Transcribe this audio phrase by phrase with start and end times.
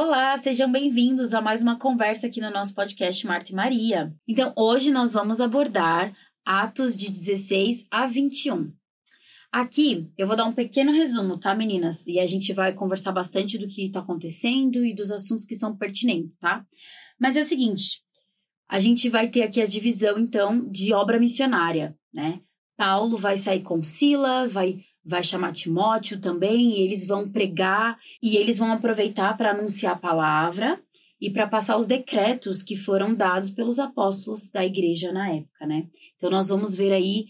[0.00, 4.14] Olá, sejam bem-vindos a mais uma conversa aqui no nosso podcast Marta e Maria.
[4.28, 8.72] Então, hoje nós vamos abordar Atos de 16 a 21.
[9.50, 12.06] Aqui eu vou dar um pequeno resumo, tá, meninas?
[12.06, 15.76] E a gente vai conversar bastante do que está acontecendo e dos assuntos que são
[15.76, 16.64] pertinentes, tá?
[17.18, 18.00] Mas é o seguinte:
[18.68, 22.40] a gente vai ter aqui a divisão, então, de obra missionária, né?
[22.76, 28.36] Paulo vai sair com Silas, vai vai chamar Timóteo também, e eles vão pregar e
[28.36, 30.78] eles vão aproveitar para anunciar a palavra
[31.18, 35.86] e para passar os decretos que foram dados pelos apóstolos da igreja na época, né?
[36.14, 37.26] Então nós vamos ver aí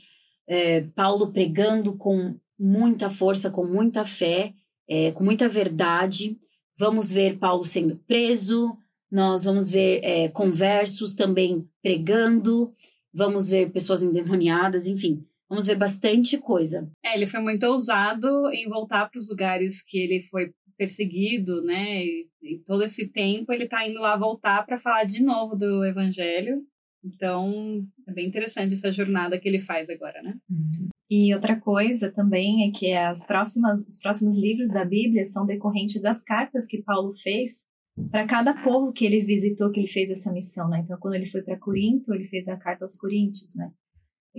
[0.49, 4.53] é, Paulo pregando com muita força, com muita fé,
[4.89, 6.37] é, com muita verdade.
[6.77, 8.77] Vamos ver Paulo sendo preso,
[9.09, 12.73] nós vamos ver é, conversos também pregando,
[13.15, 15.25] vamos ver pessoas endemoniadas, enfim.
[15.49, 16.91] Vamos ver bastante coisa.
[17.05, 22.05] É, ele foi muito ousado em voltar para os lugares que ele foi perseguido, né?
[22.05, 25.85] E, e todo esse tempo ele está indo lá voltar para falar de novo do
[25.85, 26.63] evangelho.
[27.05, 30.35] Então, é bem interessante essa jornada que ele faz agora, né?
[30.51, 30.89] Uhum.
[31.11, 36.03] E outra coisa também é que as próximas, os próximos livros da Bíblia são decorrentes
[36.03, 37.67] das cartas que Paulo fez
[38.11, 40.81] para cada povo que ele visitou, que ele fez essa missão, né?
[40.85, 43.71] Então, quando ele foi para Corinto, ele fez a carta aos Coríntios, né?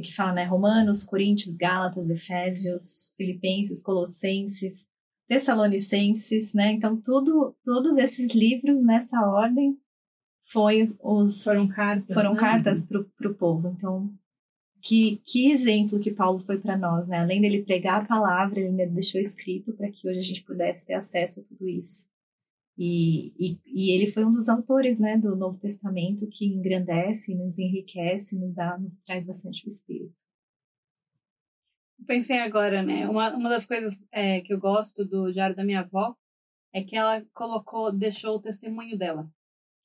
[0.02, 4.88] Que fala, né, Romanos, Coríntios, Gálatas, Efésios, Filipenses, Colossenses,
[5.28, 6.74] Tessalonicenses, né?
[6.74, 9.78] Então tudo, todos esses livros nessa ordem
[10.46, 12.40] foi os foram cartas, foram né?
[12.40, 13.76] cartas para o povo.
[13.78, 14.12] Então
[14.82, 17.20] que, que exemplo que Paulo foi para nós, né?
[17.20, 20.88] Além dele pregar a palavra, ele ainda deixou escrito para que hoje a gente pudesse
[20.88, 22.10] ter acesso a tudo isso.
[22.82, 27.60] E, e, e, ele foi um dos autores né, do Novo Testamento que engrandece, nos
[27.60, 30.16] enriquece, nos dá, nos traz bastante o Espírito.
[32.08, 33.06] Pensei agora, né?
[33.10, 36.16] Uma, uma das coisas é, que eu gosto do Diário da minha avó
[36.74, 39.30] é que ela colocou, deixou o testemunho dela.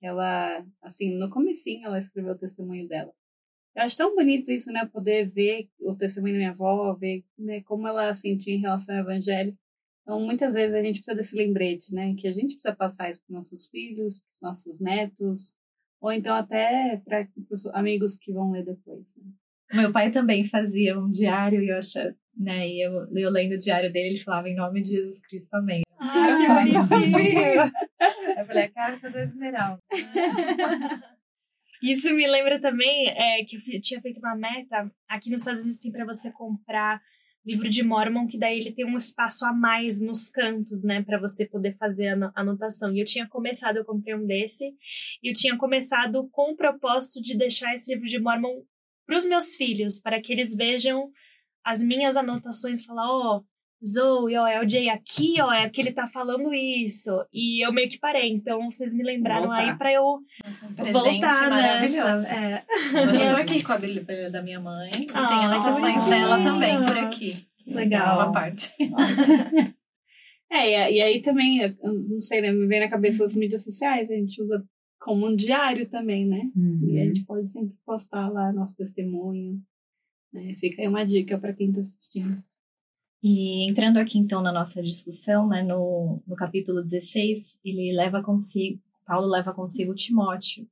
[0.00, 3.12] Ela, assim, no comecinho ela escreveu o testemunho dela.
[3.74, 4.86] Eu acho tão bonito isso, né?
[4.86, 9.00] Poder ver o testemunho da minha avó, ver né, como ela sentia em relação ao
[9.00, 9.58] evangelho.
[10.04, 12.14] Então, muitas vezes a gente precisa desse lembrete, né?
[12.18, 15.56] Que a gente precisa passar isso para nossos filhos, para nossos netos,
[15.98, 19.06] ou então até para os amigos que vão ler depois.
[19.16, 19.32] Né?
[19.72, 22.68] Meu pai também fazia um diário e eu achava, né?
[22.68, 25.82] E eu, eu lendo o diário dele, ele falava em nome de Jesus Cristo, amém.
[25.98, 27.62] Ah, que bonitinho!
[28.38, 29.80] eu falei, a cara do Esmeralda.
[31.82, 34.90] Isso me lembra também é, que eu tinha feito uma meta.
[35.08, 37.00] Aqui nos Estados Unidos tem para você comprar
[37.44, 41.18] livro de Mormon, que daí ele tem um espaço a mais nos cantos, né, para
[41.18, 42.94] você poder fazer a anotação.
[42.94, 44.74] E eu tinha começado, eu comprei um desse,
[45.22, 48.62] e eu tinha começado com o propósito de deixar esse livro de Mormon
[49.06, 51.10] para os meus filhos, para que eles vejam
[51.62, 53.44] as minhas anotações falar, ó, oh,
[53.82, 57.10] Zoe, ó, é o Jay aqui, ó, é que ele tá falando isso.
[57.32, 59.70] E eu meio que parei, então vocês me lembraram voltar.
[59.70, 62.26] aí pra eu Nossa, um voltar maravilhoso.
[62.26, 62.64] É.
[62.92, 66.42] Hoje eu tô aqui com a Bíblia da minha mãe e ah, tem anotações dela
[66.42, 67.46] também por aqui.
[67.66, 68.16] Legal.
[68.16, 68.72] Uma parte.
[70.50, 74.14] é, e aí também, não sei, né, me vem na cabeça as mídias sociais, a
[74.14, 74.64] gente usa
[75.04, 76.50] como um diário também, né?
[76.56, 76.88] Uhum.
[76.88, 79.60] E a gente pode sempre postar lá nosso testemunho.
[80.32, 80.54] Né?
[80.54, 82.42] Fica aí uma dica para quem está assistindo.
[83.26, 88.78] E entrando aqui então na nossa discussão, né, no, no capítulo 16, ele leva consigo,
[89.06, 90.68] Paulo leva consigo Timóteo.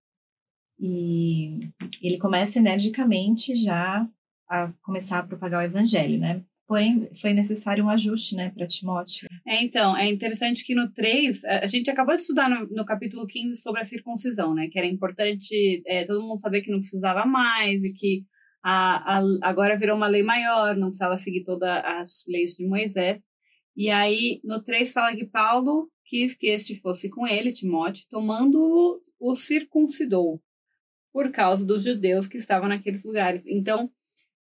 [0.79, 1.61] E
[2.03, 4.07] ele começa energicamente já
[4.47, 6.45] a começar a propagar o evangelho, né?
[6.69, 9.29] Porém, foi necessário um ajuste, né, para Timóteo.
[9.47, 13.27] É, então, é interessante que no 3, a gente acabou de estudar no, no capítulo
[13.27, 17.25] 15 sobre a circuncisão, né, que era importante é, todo mundo saber que não precisava
[17.25, 18.27] mais e que
[18.62, 23.20] a, a, agora virou uma lei maior, não precisava seguir todas as leis de Moisés.
[23.76, 29.00] E aí, no 3 fala que Paulo quis que este fosse com ele, Timóteo, tomando
[29.18, 30.42] o circuncidou,
[31.12, 33.42] por causa dos judeus que estavam naqueles lugares.
[33.47, 33.91] Então,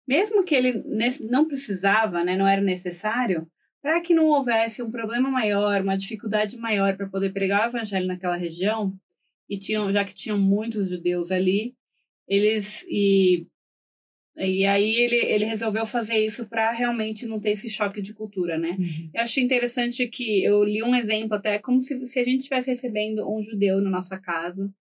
[0.07, 0.83] mesmo que ele
[1.29, 3.47] não precisava, né, não era necessário,
[3.81, 8.05] para que não houvesse um problema maior, uma dificuldade maior para poder pregar o evangelho
[8.05, 8.93] naquela região,
[9.49, 11.75] e tinham, já que tinham muitos judeus ali,
[12.27, 13.47] eles e
[14.37, 18.57] e aí ele, ele resolveu fazer isso para realmente não ter esse choque de cultura,
[18.57, 18.77] né?
[18.79, 19.09] Uhum.
[19.13, 22.69] Eu acho interessante que eu li um exemplo até como se, se a gente estivesse
[22.69, 24.73] recebendo um judeu na nossa casa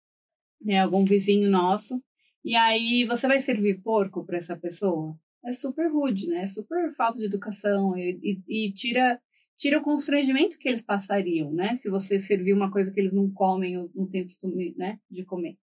[0.62, 2.02] né, algum vizinho nosso,
[2.44, 5.18] e aí você vai servir porco para essa pessoa?
[5.44, 6.44] É super rude, né?
[6.44, 9.20] É super falta de educação e, e, e, tira
[9.58, 11.76] tira o constrangimento que eles passariam, né?
[11.76, 15.26] Se você servir uma coisa que eles não comem ou não têm costume, né, de
[15.26, 15.58] comer.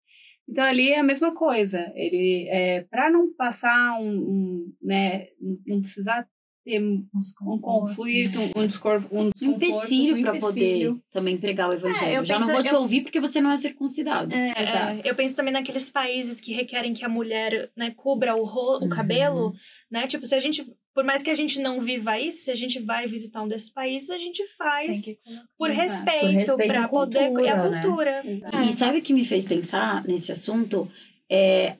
[0.49, 1.93] Então ali é a mesma coisa.
[1.95, 5.27] Ele é para não passar um, um, né,
[5.67, 6.27] não precisar
[6.67, 11.73] ter um conflito, um, um discurso, um, um empecilho um para poder também pregar o
[11.73, 12.23] evangelho.
[12.23, 12.81] É, Já penso, não vou te eu...
[12.81, 14.35] ouvir porque você não é circuncidado.
[14.35, 18.45] É, é, eu penso também naqueles países que requerem que a mulher né, cubra o,
[18.45, 19.53] ro o cabelo, uhum.
[19.89, 20.09] né?
[20.09, 20.67] Tipo, se a gente
[20.97, 23.71] por mais que a gente não viva isso, se a gente vai visitar um desses
[23.71, 25.21] países, a gente faz
[25.59, 27.83] por respeito, respeito para poder cultura, a né?
[27.83, 28.23] cultura.
[28.23, 28.67] Né?
[28.67, 30.91] E sabe o que me fez pensar nesse assunto?
[31.31, 31.77] É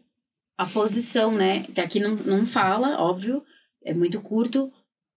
[0.59, 1.63] a posição, né?
[1.63, 3.43] Que aqui não, não fala, óbvio,
[3.83, 4.71] é muito curto,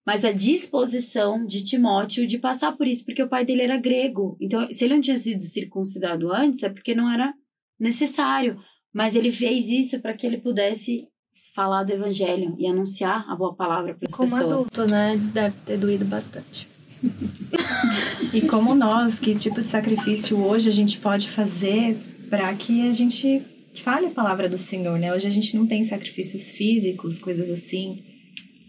[0.07, 4.37] mas a disposição de Timóteo de passar por isso, porque o pai dele era grego.
[4.39, 7.33] Então, se ele não tinha sido circuncidado antes, é porque não era
[7.77, 8.63] necessário.
[8.93, 11.05] Mas ele fez isso para que ele pudesse
[11.53, 14.41] falar do evangelho e anunciar a boa palavra para as pessoas.
[14.41, 15.17] Como adulto, né?
[15.33, 16.67] Deve ter doído bastante.
[18.33, 21.97] e como nós, que tipo de sacrifício hoje a gente pode fazer
[22.29, 23.41] para que a gente
[23.75, 25.13] fale a palavra do Senhor, né?
[25.13, 28.03] Hoje a gente não tem sacrifícios físicos, coisas assim,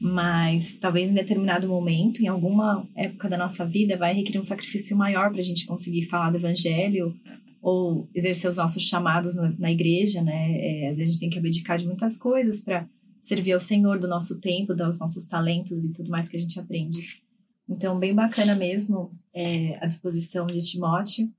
[0.01, 4.97] mas talvez em determinado momento, em alguma época da nossa vida, vai requerer um sacrifício
[4.97, 7.15] maior para a gente conseguir falar do Evangelho
[7.61, 10.53] ou exercer os nossos chamados na igreja, né?
[10.53, 12.89] É, às vezes a gente tem que abdicar de muitas coisas para
[13.21, 16.59] servir ao Senhor do nosso tempo, dos nossos talentos e tudo mais que a gente
[16.59, 17.23] aprende.
[17.69, 21.31] Então, bem bacana mesmo é, a disposição de Timóteo.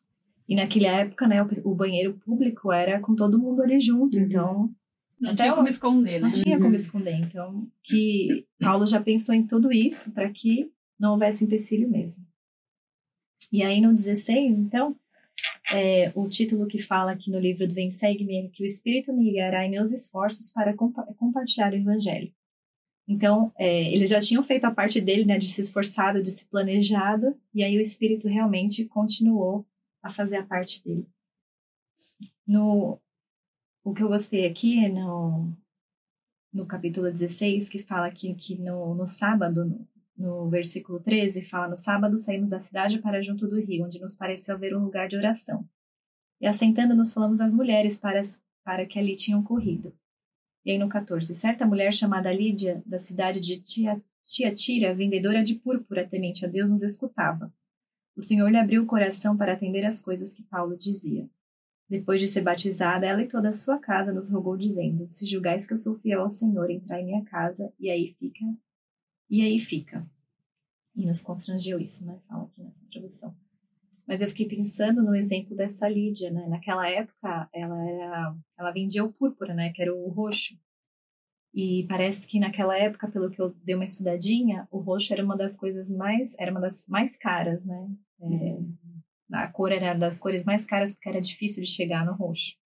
[0.47, 4.23] E naquela época, né, o, o, banheiro público era com todo mundo ali junto, uhum.
[4.23, 4.75] então...
[5.19, 6.19] Não tinha como esconder, né?
[6.19, 6.75] Não tinha como uhum.
[6.75, 7.15] esconder.
[7.15, 12.25] Então, que Paulo já pensou em tudo isso para que não houvesse empecilho mesmo.
[13.51, 14.95] E aí, no 16, então,
[15.71, 19.13] é, o título que fala aqui no livro do Vem Segue-me é que o Espírito
[19.13, 22.33] me guiará em meus esforços para compa compartilhar o Evangelho.
[23.07, 26.45] Então, é, eles já tinham feito a parte dele, né, de se esforçado, de se
[26.45, 29.65] planejado, e aí o Espírito realmente continuou
[30.01, 31.05] a fazer a parte dele.
[32.47, 32.99] No,
[33.83, 35.51] o que eu gostei aqui é no,
[36.53, 39.87] no capítulo 16, que fala que, que no, no sábado,
[40.49, 44.55] versículo 13, fala: No sábado saímos da cidade para junto do rio, onde nos pareceu
[44.55, 45.67] haver um lugar de oração.
[46.39, 48.21] E assentando-nos, falamos às mulheres para,
[48.63, 49.95] para que ali tinham corrido.
[50.65, 53.61] E aí no 14: Certa mulher chamada Lídia, da cidade de
[54.23, 57.53] Tiatira, vendedora de púrpura, temente a Deus, nos escutava.
[58.15, 61.29] O Senhor lhe abriu o coração para atender às coisas que Paulo dizia.
[61.89, 65.65] Depois de ser batizada, ela e toda a sua casa nos rogou, dizendo: Se julgais
[65.65, 68.45] que eu sou fiel ao Senhor, entrai em minha casa, e aí fica
[69.31, 70.05] e aí fica.
[70.93, 72.19] E nos constrangeu isso, né?
[72.27, 73.33] Fala aqui nessa tradução.
[74.05, 76.45] Mas eu fiquei pensando no exemplo dessa Lídia, né?
[76.49, 79.71] Naquela época, ela era, ela vendia o púrpura, né?
[79.71, 80.59] Que era o roxo.
[81.53, 85.37] E parece que naquela época, pelo que eu dei uma estudadinha, o roxo era uma
[85.37, 87.89] das coisas mais, era uma das mais caras, né?
[88.21, 88.57] É,
[89.31, 92.57] a cor era das cores mais caras porque era difícil de chegar no roxo.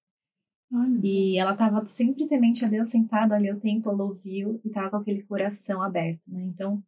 [1.04, 4.90] E ela estava sempre temente a Deus, sentada ali o tempo, ela ouviu e estava
[4.90, 6.44] com aquele coração aberto, né?
[6.44, 6.84] Então,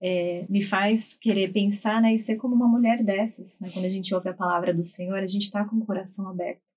[0.00, 3.70] é, me faz querer pensar, né, e ser como uma mulher dessas, né?
[3.72, 6.74] Quando a gente ouve a palavra do Senhor, a gente está com o coração aberto.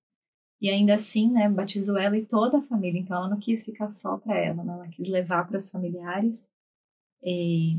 [0.61, 2.99] E ainda assim, né, batizou ela e toda a família.
[2.99, 4.73] Então, ela não quis ficar só para ela, né?
[4.73, 6.49] Ela quis levar para os familiares
[7.23, 7.77] e,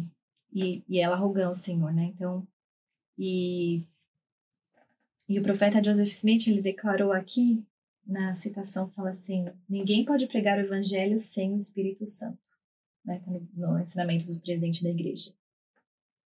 [0.52, 2.12] e, e ela rogando o Senhor, né?
[2.14, 2.46] Então,
[3.16, 3.84] e,
[5.28, 7.64] e o profeta Joseph Smith, ele declarou aqui
[8.08, 12.38] na citação fala assim: ninguém pode pregar o evangelho sem o Espírito Santo,
[13.04, 13.20] né?
[13.24, 15.32] Tá no ensinamento do presidente da igreja.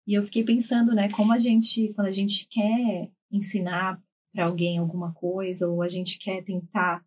[0.07, 4.01] E eu fiquei pensando, né, como a gente, quando a gente quer ensinar
[4.31, 7.03] para alguém alguma coisa, ou a gente quer tentar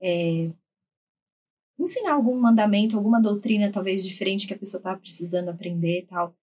[0.00, 0.50] é,
[1.78, 6.34] ensinar algum mandamento, alguma doutrina talvez diferente que a pessoa está precisando aprender e tal.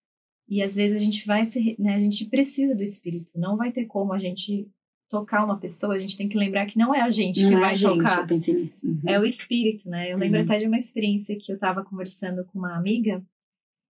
[0.47, 3.71] E às vezes a gente vai ser, né, a gente precisa do Espírito, não vai
[3.71, 4.69] ter como a gente
[5.09, 7.55] tocar uma pessoa, a gente tem que lembrar que não é a gente não que
[7.55, 8.19] é vai gente, tocar.
[8.19, 8.87] Eu pensei nisso.
[8.87, 9.01] Uhum.
[9.07, 10.13] É o espírito, né?
[10.13, 10.45] Eu lembro uhum.
[10.45, 13.21] até de uma experiência que eu estava conversando com uma amiga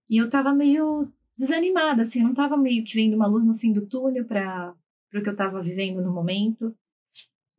[0.10, 3.72] e eu estava meio desanimada, assim, não estava meio que vendo uma luz no fim
[3.72, 4.74] do túnel para
[5.14, 6.74] o que eu estava vivendo no momento.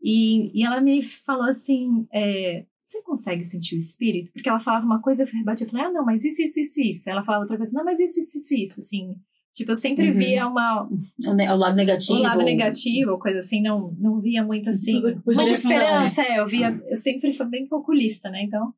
[0.02, 4.33] E, e ela me falou assim: é, Você consegue sentir o espírito?
[4.33, 6.83] Porque ela falava uma coisa, eu rebati, eu falei: Ah, não, mas isso, isso, isso,
[6.83, 7.11] isso.
[7.11, 9.14] Ela falava outra coisa, não, mas isso, isso, isso, isso, assim.
[9.52, 10.16] Tipo, eu sempre uhum.
[10.16, 10.88] via uma.
[10.88, 12.19] O, lado negativo.
[12.19, 15.00] O lado negativo, coisa assim, não, não via muito assim.
[15.00, 16.38] Muita esperança, é.
[16.38, 16.80] Eu via.
[16.88, 18.42] Eu sempre sou bem calculista, né?
[18.45, 18.73] Então.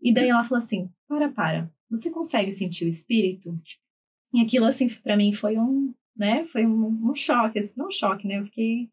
[0.00, 1.70] E daí ela falou assim: para, para.
[1.90, 3.58] Você consegue sentir o espírito?
[4.32, 5.92] E aquilo, assim, para mim foi um.
[6.16, 6.46] Né?
[6.46, 7.58] Foi um, um choque.
[7.58, 8.38] Assim, não um choque, né?
[8.38, 8.88] Eu fiquei.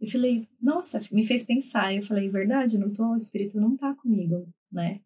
[0.00, 1.94] Eu falei, nossa, me fez pensar.
[1.94, 5.00] Eu falei, verdade, não tô, o Espírito não tá comigo, né?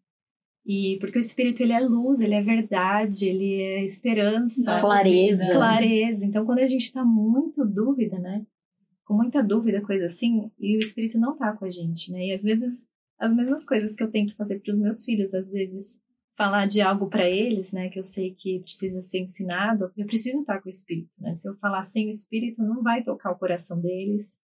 [0.65, 5.51] E porque o Espírito ele é luz, ele é verdade, ele é esperança, clareza.
[5.53, 6.25] clareza.
[6.25, 8.43] Então, quando a gente tá muito dúvida, né?
[9.05, 12.27] Com muita dúvida, coisa assim, e o Espírito não tá com a gente, né?
[12.27, 15.51] E às vezes as mesmas coisas que eu tento fazer para os meus filhos, às
[15.51, 16.01] vezes
[16.37, 20.39] falar de algo para eles, né, que eu sei que precisa ser ensinado, eu preciso
[20.39, 21.33] estar com o Espírito, né?
[21.33, 24.37] Se eu falar sem o Espírito, não vai tocar o coração deles,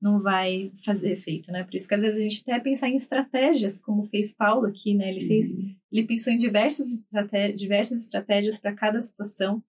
[0.00, 1.64] não vai fazer efeito, né?
[1.64, 4.94] Por isso que às vezes a gente até pensar em estratégias, como fez Paulo aqui,
[4.94, 5.10] né?
[5.10, 5.74] Ele fez, uhum.
[5.90, 9.62] ele pensou em diversas estratégias, diversas estratégias para cada situação,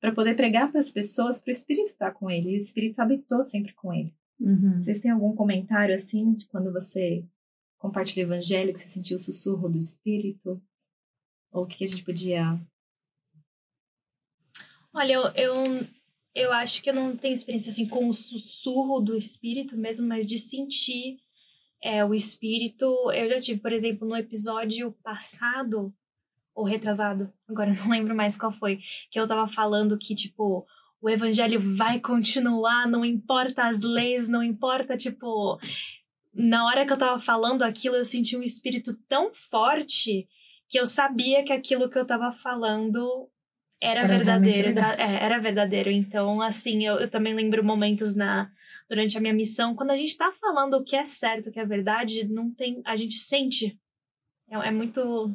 [0.00, 2.50] para poder pregar para as pessoas, para o Espírito estar com ele.
[2.50, 4.14] E o Espírito habitou sempre com ele.
[4.38, 4.82] Uhum.
[4.82, 7.24] Vocês têm algum comentário assim de quando você
[7.78, 10.62] compartilha o Evangelho, que você sentiu o sussurro do Espírito?
[11.52, 12.60] Ou o que a gente podia
[14.92, 15.86] Olha, eu, eu
[16.34, 20.26] eu acho que eu não tenho experiência assim com o sussurro do espírito mesmo, mas
[20.26, 21.18] de sentir
[21.82, 22.86] é, o espírito.
[23.12, 25.92] Eu já tive, por exemplo, no episódio passado,
[26.54, 30.66] ou retrasado, agora eu não lembro mais qual foi, que eu tava falando que, tipo,
[31.00, 35.58] o evangelho vai continuar, não importa as leis, não importa, tipo.
[36.32, 40.28] Na hora que eu tava falando aquilo, eu senti um espírito tão forte
[40.68, 43.28] que eu sabia que aquilo que eu tava falando
[43.80, 45.90] era, verdadeiro, é, era verdadeiro.
[45.90, 48.50] Então, assim, eu, eu também lembro momentos na
[48.88, 51.60] durante a minha missão, quando a gente tá falando o que é certo, o que
[51.60, 53.78] é verdade, não tem, a gente sente.
[54.50, 55.32] É, é muito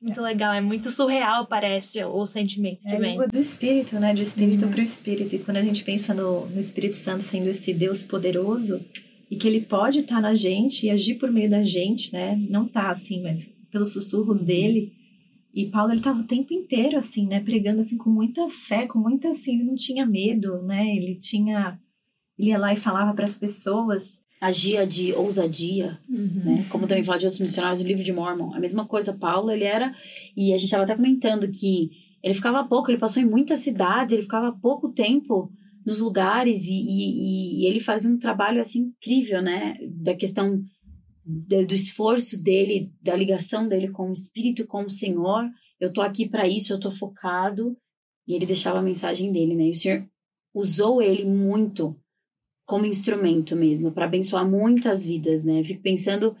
[0.00, 3.20] muito legal, é muito surreal, parece, o, o sentimento é vem.
[3.20, 4.14] É do espírito, né?
[4.14, 4.70] Do espírito uhum.
[4.70, 5.34] pro espírito.
[5.34, 8.84] E quando a gente pensa no, no Espírito Santo sendo esse Deus poderoso
[9.30, 12.36] e que ele pode estar tá na gente e agir por meio da gente, né?
[12.48, 14.46] Não tá assim, mas pelos sussurros uhum.
[14.46, 14.92] dele
[15.56, 18.98] e Paulo ele estava o tempo inteiro assim, né, pregando assim com muita fé, com
[18.98, 20.94] muita assim, ele não tinha medo, né?
[20.94, 21.80] Ele tinha
[22.38, 26.42] ele ia lá e falava para as pessoas, agia de ousadia, uhum.
[26.44, 26.66] né?
[26.68, 28.52] Como também fala de outros missionários do livro de Mormon.
[28.54, 29.94] A mesma coisa, Paulo, ele era
[30.36, 31.90] e a gente estava até comentando que
[32.22, 35.50] ele ficava pouco, ele passou em muitas cidades, ele ficava pouco tempo
[35.86, 39.78] nos lugares e, e, e ele fazia um trabalho assim incrível, né?
[39.88, 40.62] Da questão
[41.26, 45.44] do, esforço dele, da ligação dele com o Espírito, com o Senhor.
[45.80, 47.76] Eu tô aqui para isso, eu tô focado.
[48.28, 49.64] E ele deixava a mensagem dele, né?
[49.64, 50.08] E o Senhor
[50.54, 51.96] usou ele muito
[52.64, 55.60] como instrumento mesmo, para abençoar muitas vidas, né?
[55.60, 56.36] Eu fico pensando,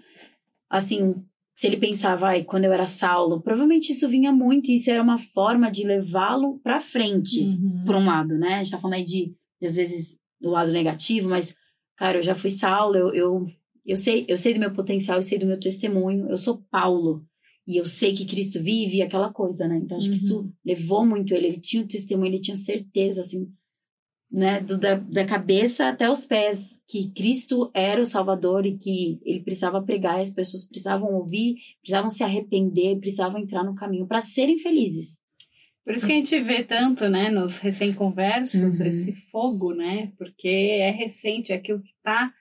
[0.68, 1.14] assim,
[1.54, 5.02] se ele pensava, ai, quando eu era Saulo, provavelmente isso vinha muito, e isso era
[5.02, 7.84] uma forma de levá-lo para frente, uhum.
[7.86, 8.54] por um lado, né?
[8.54, 11.54] A gente tá falando aí de, de, às vezes, do lado negativo, mas,
[11.96, 13.46] cara, eu já fui Saulo, eu, eu
[13.86, 17.24] eu sei, eu sei do meu potencial, eu sei do meu testemunho, eu sou Paulo.
[17.66, 19.80] E eu sei que Cristo vive aquela coisa, né?
[19.82, 20.12] Então acho uhum.
[20.12, 20.52] que isso uhum.
[20.64, 21.48] levou muito ele.
[21.48, 23.48] Ele tinha o testemunho, ele tinha certeza, assim,
[24.30, 24.60] né?
[24.60, 29.42] Do, da, da cabeça até os pés, que Cristo era o Salvador e que ele
[29.42, 34.58] precisava pregar, as pessoas precisavam ouvir, precisavam se arrepender, precisavam entrar no caminho para serem
[34.58, 35.18] felizes.
[35.84, 38.86] Por isso que a gente vê tanto, né, nos recém-conversos, uhum.
[38.86, 40.12] esse fogo, né?
[40.18, 42.32] Porque é recente, é aquilo que está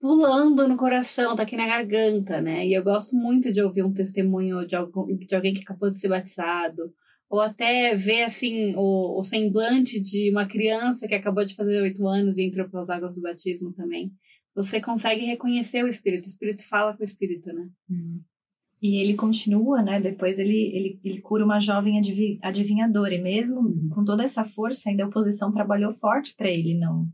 [0.00, 2.66] pulando no coração, tá aqui na garganta, né?
[2.66, 5.98] E eu gosto muito de ouvir um testemunho de, algum, de alguém que acabou de
[5.98, 6.92] ser batizado,
[7.28, 12.06] ou até ver, assim, o, o semblante de uma criança que acabou de fazer oito
[12.06, 14.12] anos e entrou pelas águas do batismo também.
[14.54, 17.68] Você consegue reconhecer o Espírito, o Espírito fala com o Espírito, né?
[17.90, 18.20] Uhum.
[18.80, 20.00] E ele continua, né?
[20.00, 22.00] Depois ele, ele, ele cura uma jovem
[22.42, 23.88] adivinhadora, e mesmo uhum.
[23.92, 27.08] com toda essa força, ainda a oposição trabalhou forte para ele não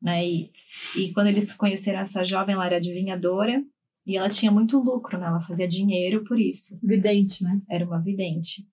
[0.00, 0.26] né?
[0.26, 0.50] E,
[0.96, 3.62] e quando eles conheceram essa jovem, ela era adivinhadora
[4.06, 5.26] e ela tinha muito lucro, né?
[5.26, 6.78] Ela fazia dinheiro por isso.
[6.82, 7.60] Vidente, né?
[7.68, 8.66] Era uma vidente.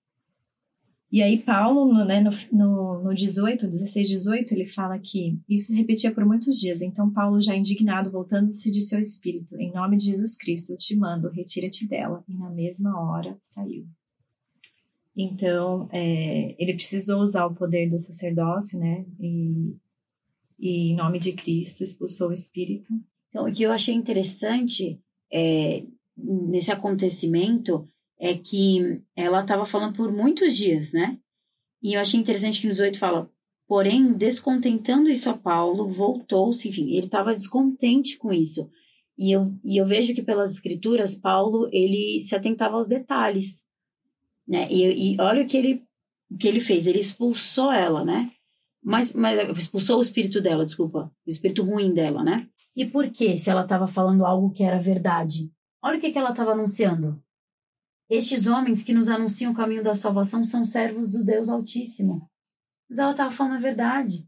[1.10, 5.68] E aí Paulo, no, né, no, no, no 18, 16, 18, ele fala que isso
[5.68, 6.82] se repetia por muitos dias.
[6.82, 10.96] Então Paulo, já indignado, voltando-se de seu espírito, em nome de Jesus Cristo, eu te
[10.96, 12.24] mando, retira-te dela.
[12.28, 13.86] E na mesma hora saiu.
[15.16, 19.06] Então, é, ele precisou usar o poder do sacerdócio, né?
[19.18, 19.74] E
[20.58, 22.92] e em nome de Cristo expulsou o espírito.
[23.28, 25.00] Então, o que eu achei interessante
[25.32, 25.84] é,
[26.16, 31.18] nesse acontecimento é que ela estava falando por muitos dias, né?
[31.82, 33.30] E eu achei interessante que nos oito fala,
[33.68, 38.70] porém, descontentando isso a Paulo, voltou-se, enfim, ele estava descontente com isso.
[39.18, 43.64] E eu, e eu vejo que pelas escrituras, Paulo, ele se atentava aos detalhes,
[44.46, 44.68] né?
[44.70, 45.82] E, e olha o que ele,
[46.30, 48.30] o que ele fez, ele expulsou ela, né?
[48.88, 51.12] Mas, mas expulsou o espírito dela, desculpa.
[51.26, 52.48] O espírito ruim dela, né?
[52.76, 55.50] E por que, se ela estava falando algo que era verdade?
[55.82, 57.20] Olha o que, que ela estava anunciando.
[58.08, 62.30] Estes homens que nos anunciam o caminho da salvação são servos do Deus Altíssimo.
[62.88, 64.24] Mas ela estava falando a verdade.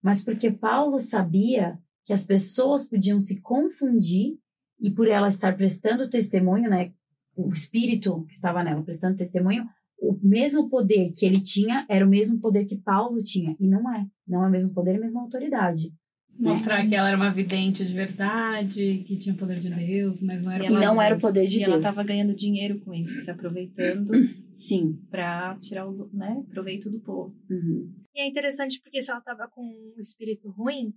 [0.00, 4.38] Mas porque Paulo sabia que as pessoas podiam se confundir
[4.78, 6.92] e por ela estar prestando testemunho, né,
[7.34, 9.68] o espírito que estava nela prestando testemunho,
[10.00, 13.56] o mesmo poder que ele tinha era o mesmo poder que Paulo tinha.
[13.58, 14.06] E não é.
[14.26, 15.92] Não é o mesmo poder, é a mesma autoridade.
[16.38, 20.40] Mostrar que ela era uma vidente de verdade, que tinha o poder de Deus, mas
[20.40, 21.68] não era E não era o poder de e Deus.
[21.72, 24.12] ela estava ganhando dinheiro com isso, se aproveitando
[24.54, 25.00] Sim.
[25.10, 27.34] para tirar o né, proveito do povo.
[27.50, 27.92] Uhum.
[28.14, 30.94] E é interessante porque se ela tava com um espírito ruim,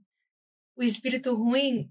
[0.78, 1.90] o espírito ruim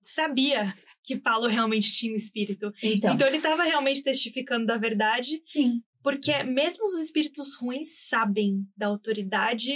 [0.00, 2.72] sabia que Paulo realmente tinha um espírito.
[2.82, 5.82] Então, Então ele estava realmente testificando da verdade, sim.
[6.06, 9.72] Porque mesmo os espíritos ruins sabem da autoridade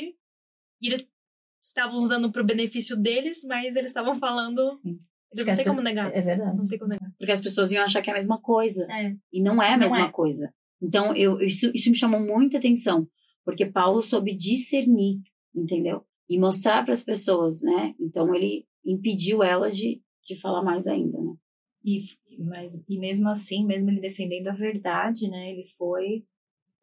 [0.81, 1.05] e eles
[1.61, 4.79] estavam usando para o benefício deles, mas eles estavam falando.
[4.81, 5.01] Sim.
[5.33, 6.15] Eles Porque não tem como negar.
[6.15, 6.57] É verdade.
[6.57, 7.11] Não tem como negar.
[7.19, 8.87] Porque as pessoas iam achar que é a mesma coisa.
[8.93, 9.13] É.
[9.33, 10.13] E não é a Não mesma é.
[10.13, 10.55] coisa.
[10.81, 13.09] Então, eu, isso, isso me chamou muita atenção.
[13.45, 15.19] Porque Paulo soube discernir,
[15.53, 16.07] entendeu?
[16.29, 17.93] E mostrar para as pessoas, né?
[17.99, 21.35] Então, ele impediu ela de, de falar mais ainda, né?
[21.85, 22.01] E,
[22.39, 26.25] mas, e mesmo assim, mesmo ele defendendo a verdade, né, ele foi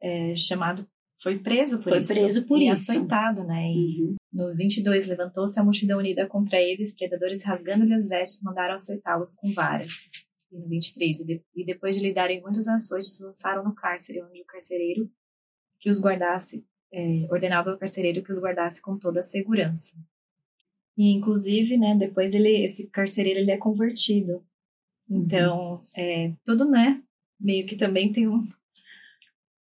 [0.02, 0.88] é, chamado,
[1.22, 2.14] foi preso por Foi isso.
[2.14, 2.92] preso por e isso.
[2.92, 3.72] açoitado, né?
[3.72, 4.16] E Uhum.
[4.32, 9.52] no 22, levantou-se a multidão unida contra eles, predadores rasgando-lhe as vestes, mandaram açoitá-los com
[9.54, 10.12] varas.
[10.52, 14.22] E no 23, e, de, e depois de lhe darem muitos açoites, lançaram no cárcere,
[14.22, 15.10] onde o carcereiro
[15.80, 19.96] que os guardasse, é, ordenava ao carcereiro que os guardasse com toda a segurança.
[20.98, 24.44] E, inclusive, né, depois ele, esse carcereiro ele é convertido.
[25.10, 27.02] Então, é, tudo, né,
[27.40, 28.44] meio que também tem um,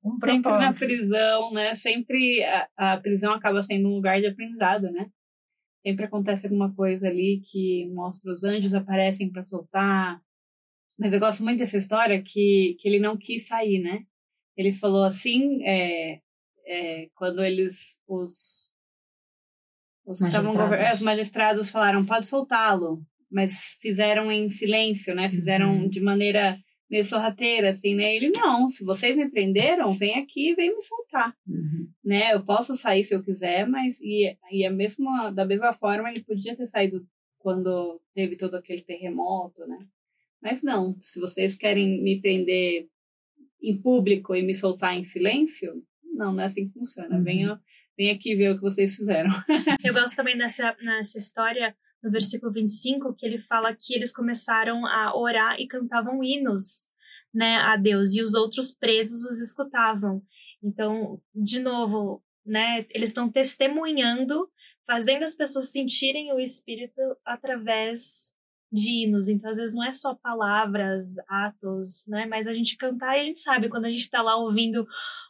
[0.05, 1.75] um Sempre na prisão, né?
[1.75, 5.11] Sempre a, a prisão acaba sendo um lugar de aprendizado, né?
[5.85, 10.21] Sempre acontece alguma coisa ali que mostra os anjos aparecem para soltar.
[10.99, 14.05] Mas eu gosto muito dessa história que, que ele não quis sair, né?
[14.57, 16.21] Ele falou assim, é,
[16.67, 18.73] é, quando eles, os,
[20.05, 20.57] os, Magistrados.
[20.57, 23.05] gover- é, os magistrados falaram, pode soltá-lo,
[23.37, 25.29] mas fizeram em silêncio, né?
[25.29, 25.89] Fizeram Uhum.
[25.91, 26.59] de maneira
[26.91, 28.15] meio sorrateira, assim, né?
[28.17, 31.87] Ele, não, se vocês me prenderam, vem aqui e vem me soltar, Uhum.
[32.03, 32.33] né?
[32.33, 34.01] Eu posso sair se eu quiser, mas...
[34.01, 37.05] E, e a mesma, da mesma forma, ele podia ter saído
[37.39, 39.79] quando teve todo aquele terremoto, né?
[40.43, 42.87] Mas não, se vocês querem me prender
[43.63, 45.75] em público e me soltar em silêncio,
[46.15, 47.17] não, não é assim que funciona.
[47.17, 47.23] Uhum.
[47.25, 47.61] Venha,
[47.99, 49.31] venha aqui ver o que vocês fizeram.
[49.85, 51.75] Eu gosto também nessa, nessa história,
[52.07, 56.89] no versículo 25, que ele fala que eles começaram a orar e cantavam hinos
[57.35, 60.23] né, a Deus, e os outros presos os escutavam.
[60.63, 64.49] Então, de novo, né, eles estão testemunhando,
[64.87, 68.33] fazendo as pessoas sentirem o Espírito através
[68.73, 69.29] hinos.
[69.29, 73.25] Então, às vezes, não é só palavras, atos, né, mas a gente cantar e a
[73.25, 74.87] gente sabe, quando a gente está lá ouvindo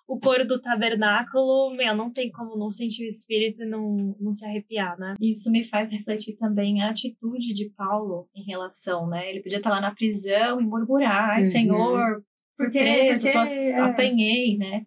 [0.09, 4.33] o coro do tabernáculo, meu, não tem como não sentir o espírito e não, não
[4.33, 5.15] se arrepiar, né?
[5.21, 9.29] Isso me faz refletir também a atitude de Paulo em relação, né?
[9.29, 11.51] Ele podia estar lá na prisão e murmurar, ai, Uhum.
[11.51, 12.23] Senhor,
[12.57, 13.81] fui Porque- preso, porque, tô é.
[13.81, 14.87] apanhei, né?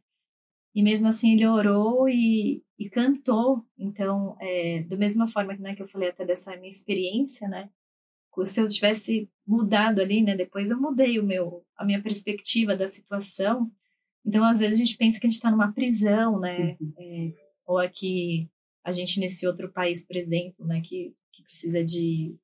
[0.74, 3.66] E mesmo assim ele orou e, e cantou.
[3.78, 7.70] Então, é, da mesma forma né, que eu falei até dessa minha experiência, né?
[8.46, 10.36] Se eu tivesse mudado ali, né?
[10.36, 13.72] Depois eu mudei o meu, a minha perspectiva da situação.
[14.26, 16.78] Então, às vezes a gente pensa que a gente está numa prisão, né?
[16.98, 17.34] É,
[17.66, 18.50] ou aqui
[18.84, 20.82] a gente nesse outro país, por exemplo, né?
[20.82, 22.36] Que, que precisa de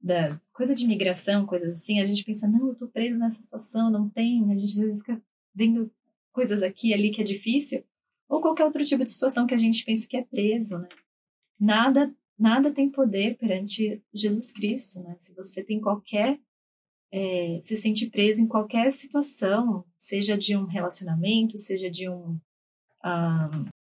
[0.00, 2.00] da coisa de imigração, coisas assim.
[2.00, 4.44] A gente pensa, não, eu tô preso nessa situação, não tem.
[4.44, 5.20] A gente às vezes fica
[5.54, 5.90] vendo
[6.32, 7.84] coisas aqui e ali que é difícil.
[8.28, 10.88] Ou qualquer outro tipo de situação que a gente pensa que é preso, né?
[11.58, 15.16] Nada, nada tem poder perante Jesus Cristo, né?
[15.18, 16.38] Se você tem qualquer
[17.12, 22.38] é, se sente preso em qualquer situação, seja de um relacionamento, seja de um.
[23.02, 23.48] ah,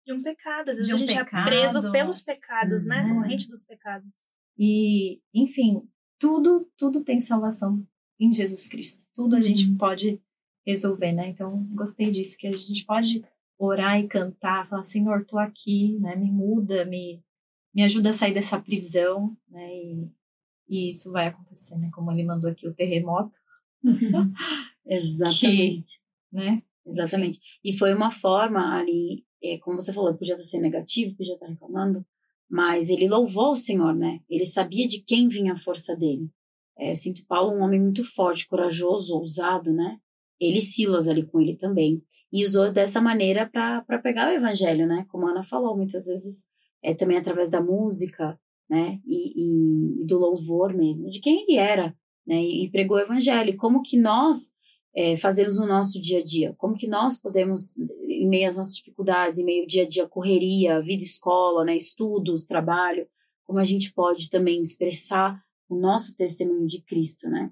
[0.06, 0.69] De um pecado.
[0.71, 1.47] Às vezes De um a gente pecado.
[1.47, 3.04] é preso pelos pecados, né?
[3.04, 3.21] Uhum.
[3.21, 4.34] Corrente dos pecados.
[4.58, 5.82] e, enfim,
[6.19, 7.86] tudo, tudo tem salvação
[8.19, 9.10] em Jesus Cristo.
[9.15, 10.21] Tudo a gente pode
[10.65, 11.30] resolver, né?
[11.30, 13.23] Então, gostei disso, que a gente pode
[13.58, 16.15] orar e cantar, falar, Senhor, tô aqui, né?
[16.15, 17.21] Me muda, me,
[17.73, 19.67] me ajuda a sair dessa prisão, né?
[19.73, 20.12] E,
[20.69, 21.89] e isso vai acontecer, né?
[21.93, 23.38] Como ele mandou aqui o terremoto,
[24.86, 25.99] Exatamente.
[26.31, 26.62] né?
[26.86, 27.39] Exatamente.
[27.63, 31.47] E foi uma forma ali, é, como você falou, podia estar sendo negativo, podia estar
[31.47, 32.05] reclamando,
[32.49, 34.19] mas ele louvou o Senhor, né?
[34.29, 36.29] Ele sabia de quem vinha a força dele.
[36.77, 39.97] É, eu sinto Paulo um homem muito forte, corajoso, ousado, né?
[40.39, 42.03] Ele e Silas ali com ele também.
[42.34, 45.05] E usou dessa maneira para pegar o evangelho, né?
[45.10, 46.47] Como a Ana falou, muitas vezes
[46.84, 48.39] é também através da música,
[48.70, 49.00] né?
[49.06, 52.41] E, e, e do louvor mesmo, de quem ele era, né?
[52.41, 53.56] E, e pregou o evangelho.
[53.58, 54.52] Como que nós
[54.96, 56.54] é, fazemos no nosso dia a dia?
[56.58, 60.08] Como que nós podemos, em meio às nossas dificuldades, em meio ao dia a dia,
[60.08, 63.08] correria, vida escola, né, estudos, trabalho,
[63.46, 67.52] como a gente pode também expressar o nosso testemunho de Cristo, né?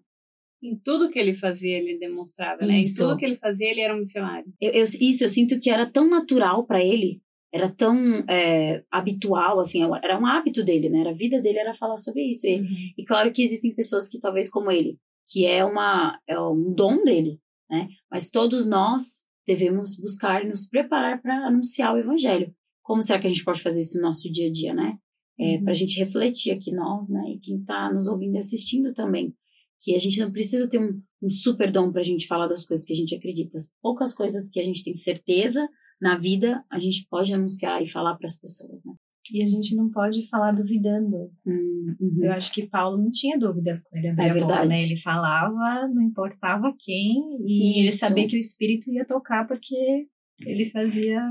[0.61, 2.75] Em tudo que ele fazia, ele demonstrava, né?
[2.77, 3.01] Em Isso.
[3.03, 4.51] tudo que ele fazia, ele era um missionário.
[4.59, 7.95] Eu, eu- isso, eu sinto que era tão natural para ele, era tão
[8.29, 11.01] é, habitual, assim, era um hábito dele, né?
[11.01, 12.45] Era a vida dele era falar sobre isso.
[12.45, 16.73] E, e claro que existem pessoas que talvez como ele, que é uma é um
[16.73, 17.87] dom dele, né?
[18.11, 22.53] Mas todos nós devemos buscar nos preparar para anunciar o evangelho.
[22.83, 24.97] Como será que a gente pode fazer isso no nosso dia a dia, né?
[25.39, 27.31] É, Para a gente refletir aqui nós, né?
[27.31, 29.33] E quem está nos ouvindo e assistindo também,
[29.79, 32.65] que a gente não precisa ter um, um super dom para a gente falar das
[32.65, 33.57] coisas que a gente acredita.
[33.57, 35.67] As poucas coisas que a gente tem certeza
[36.01, 38.93] na vida, a gente pode anunciar e falar para as pessoas, né?
[39.31, 41.31] E a gente não pode falar duvidando.
[41.45, 42.19] Hum, uhum.
[42.23, 44.07] Eu acho que Paulo não tinha dúvidas com ele.
[44.07, 44.67] É a boca, verdade.
[44.69, 44.81] né?
[44.83, 47.99] Ele falava, não importava quem, e ele Isso.
[47.99, 50.07] sabia que o Espírito ia tocar porque
[50.39, 51.21] ele fazia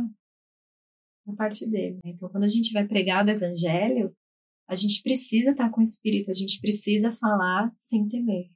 [1.27, 1.99] a parte dele.
[2.05, 2.13] né?
[2.13, 4.15] Então, quando a gente vai pregar o Evangelho,
[4.69, 8.51] a gente precisa estar com o Espírito, a gente precisa falar sem temer.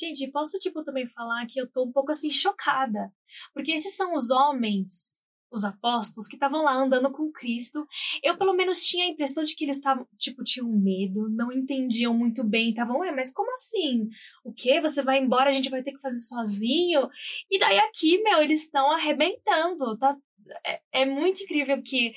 [0.00, 3.12] Gente, posso, tipo, também falar que eu tô um pouco, assim, chocada.
[3.52, 7.86] Porque esses são os homens, os apóstolos, que estavam lá andando com Cristo.
[8.22, 12.12] Eu, pelo menos, tinha a impressão de que eles estavam, tipo, tinham medo, não entendiam
[12.12, 12.70] muito bem.
[12.70, 14.08] Estavam, ué, mas como assim?
[14.44, 14.80] O quê?
[14.80, 17.08] Você vai embora, a gente vai ter que fazer sozinho?
[17.50, 19.96] E daí aqui, meu, eles estão arrebentando.
[19.98, 20.16] Tá?
[20.64, 22.12] É, é muito incrível que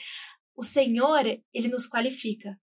[0.55, 2.59] o Senhor, ele nos qualifica.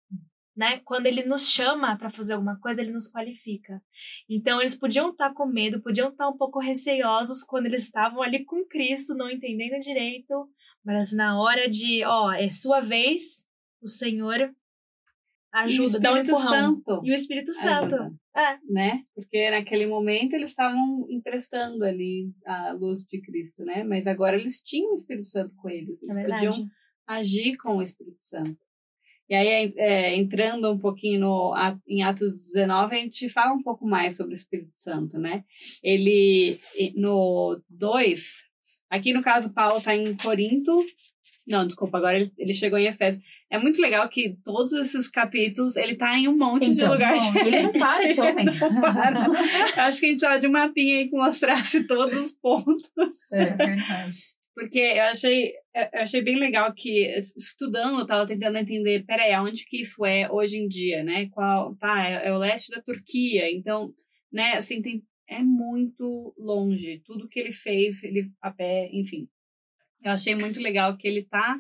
[0.55, 0.79] Né?
[0.85, 3.81] Quando ele nos chama para fazer alguma coisa, ele nos qualifica.
[4.29, 8.45] Então, eles podiam estar com medo, podiam estar um pouco receosos quando eles estavam ali
[8.45, 10.49] com Cristo, não entendendo direito,
[10.83, 13.45] mas na hora de, ó, é sua vez,
[13.81, 14.49] o Senhor
[15.51, 16.49] ajuda, o dá um Espírito empurrão.
[16.49, 17.95] Santo E o Espírito Santo.
[17.95, 19.03] ajuda, É, né?
[19.13, 23.83] Porque naquele momento eles estavam emprestando ali a luz de Cristo, né?
[23.83, 25.97] Mas agora eles tinham o Espírito Santo com eles.
[26.01, 26.45] é Eles verdade.
[26.45, 26.67] podiam
[27.07, 28.57] agir com o Espírito Santo.
[29.29, 31.53] E aí, é, entrando um pouquinho no,
[31.88, 35.43] em Atos 19, a gente fala um pouco mais sobre o Espírito Santo, né?
[35.83, 36.59] Ele,
[36.95, 38.43] no 2,
[38.89, 40.77] aqui no caso, Paulo está em Corinto.
[41.47, 43.21] Não, desculpa, agora ele, ele chegou em Efésio.
[43.51, 47.13] É muito legal que todos esses capítulos, ele tá em um monte de Então, lugar
[47.13, 48.45] bom, ele não para, esse homem.
[48.81, 49.25] Para.
[49.27, 52.89] Eu Acho que a gente precisava de um mapinha aí que mostrasse todos os pontos.
[53.31, 54.17] É verdade.
[54.55, 59.65] Porque eu achei, eu achei bem legal que, estudando, eu tava tentando entender, peraí, aonde
[59.65, 61.27] que isso é hoje em dia, né?
[61.29, 63.93] Qual, tá, é, é o leste da Turquia, então,
[64.31, 67.01] né, assim, tem, é muito longe.
[67.05, 69.27] Tudo que ele fez, ele a pé, enfim.
[70.01, 71.59] Eu achei muito legal que ele tá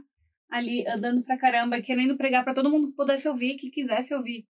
[0.49, 4.45] ali andando pra caramba, querendo pregar para todo mundo que pudesse ouvir, que quisesse ouvir.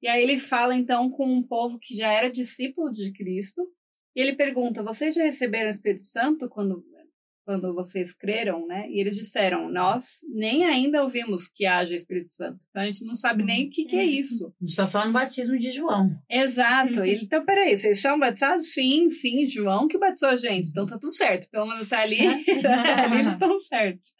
[0.00, 3.62] E aí ele fala, então, com um povo que já era discípulo de Cristo,
[4.14, 6.84] e ele pergunta, vocês já receberam o Espírito Santo quando
[7.48, 8.86] quando vocês creram, né?
[8.90, 12.60] E eles disseram, nós nem ainda ouvimos que haja Espírito Santo.
[12.68, 14.52] Então a gente não sabe nem o que, que é isso.
[14.60, 16.10] A gente tá só no batismo de João.
[16.28, 17.02] Exato.
[17.02, 18.74] Ele, então, peraí, vocês são batizados?
[18.74, 20.68] Sim, sim, João que batizou a gente.
[20.68, 21.48] Então tá tudo certo.
[21.50, 24.12] Pelo menos tá ali, eles estão certos.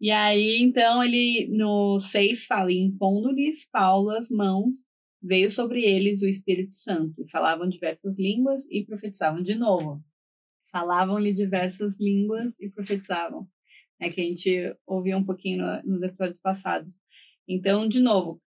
[0.00, 4.76] E aí, então, ele no 6 fala, impondo-lhes Paulo as mãos,
[5.20, 7.20] veio sobre eles o Espírito Santo.
[7.20, 10.00] E falavam diversas línguas e profetizavam de novo.
[10.72, 13.46] Falavam-lhe diversas línguas e profetizavam.
[14.00, 16.94] É que a gente ouviu um pouquinho no, nos episódios passados.
[17.48, 18.40] Então, de novo,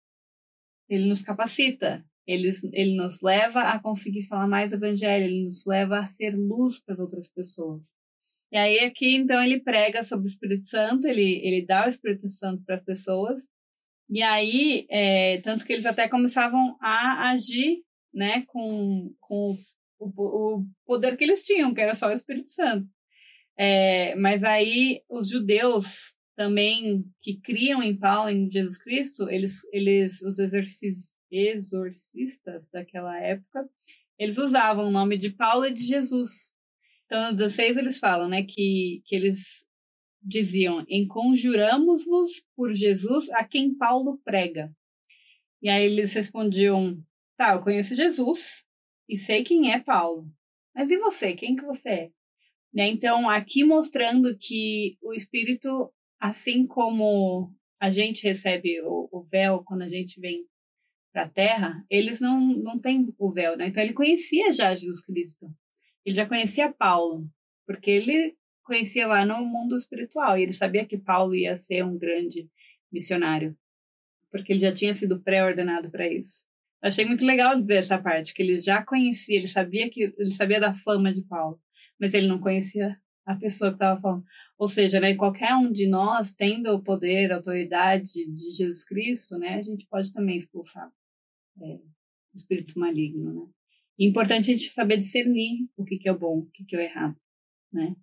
[0.89, 5.65] ele nos capacita, ele, ele nos leva a conseguir falar mais o evangelho, ele nos
[5.65, 7.93] leva a ser luz para as outras pessoas.
[8.51, 12.29] E aí aqui, então, ele prega sobre o Espírito Santo, ele, ele dá o Espírito
[12.29, 13.49] Santo para as pessoas,
[14.09, 17.81] e aí, é, tanto que eles até começavam a agir,
[18.13, 19.57] né, com, com
[19.99, 22.87] o, o poder que eles tinham, que era só o Espírito Santo.
[23.57, 30.21] É, mas aí, os judeus também que criam em Paulo, em Jesus Cristo, eles, eles
[30.21, 33.69] os exorcis, exorcistas daquela época,
[34.17, 36.53] eles usavam o nome de Paulo e de Jesus.
[37.05, 39.65] Então, no 16 eles falam, né, que, que eles
[40.21, 44.71] diziam, enconjuramos-vos por Jesus a quem Paulo prega.
[45.61, 46.97] E aí eles respondiam,
[47.37, 48.63] tá, eu conheço Jesus
[49.07, 50.27] e sei quem é Paulo.
[50.75, 51.33] Mas e você?
[51.33, 52.11] Quem que você é?
[52.73, 52.87] Né?
[52.89, 59.83] Então, aqui mostrando que o Espírito, assim como a gente recebe o, o véu quando
[59.83, 60.45] a gente vem
[61.11, 63.55] para a Terra, eles não, não têm o véu.
[63.55, 63.67] Né?
[63.67, 65.47] Então, ele conhecia já Jesus Cristo.
[66.03, 67.29] Ele já conhecia Paulo,
[67.67, 70.37] porque ele conhecia lá no mundo espiritual.
[70.37, 72.49] E ele sabia que Paulo ia ser um grande
[72.91, 73.55] missionário,
[74.31, 76.45] porque ele já tinha sido pré-ordenado para isso.
[76.83, 80.59] Achei muito legal ver essa parte, que ele já conhecia, ele sabia que ele sabia
[80.59, 81.57] da fama de Paulo,
[81.97, 84.25] mas ele não conhecia a pessoa que estava falando.
[84.57, 89.37] Ou seja, né, qualquer um de nós, tendo o poder, a autoridade de Jesus Cristo,
[89.37, 90.91] né, a gente pode também expulsar
[91.61, 93.49] é, o espírito maligno, né?
[93.99, 96.75] É importante a gente saber discernir o que, que é o bom, o que, que
[96.75, 97.15] é o errado,
[97.71, 97.95] né?